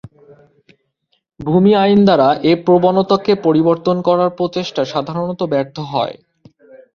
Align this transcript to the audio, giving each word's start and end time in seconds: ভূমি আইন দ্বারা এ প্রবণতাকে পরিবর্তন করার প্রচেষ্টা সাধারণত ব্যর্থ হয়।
ভূমি 1.39 1.71
আইন 1.83 1.99
দ্বারা 2.07 2.27
এ 2.43 2.63
প্রবণতাকে 2.65 3.33
পরিবর্তন 3.45 3.97
করার 4.07 4.29
প্রচেষ্টা 4.37 4.81
সাধারণত 4.93 5.41
ব্যর্থ 5.51 5.77
হয়। 5.91 6.15